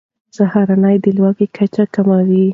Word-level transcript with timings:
سهارنۍ 0.35 0.95
د 1.03 1.05
لوږې 1.17 1.47
کچه 1.55 1.83
کموي. 1.93 2.45